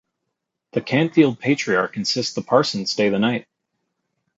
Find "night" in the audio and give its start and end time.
3.19-3.45